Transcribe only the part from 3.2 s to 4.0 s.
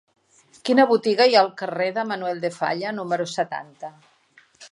setanta?